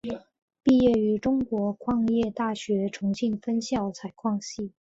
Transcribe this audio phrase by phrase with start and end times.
[0.63, 4.71] 毕业于中国矿业大学重庆分校采矿系。